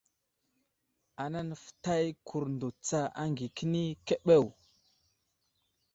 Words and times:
Ana 1.23 1.39
nəfətay 1.49 2.05
kurndo 2.27 2.67
tsa 2.85 3.01
aŋgay 3.21 3.49
kəni 3.57 3.81
keɓew. 4.07 4.45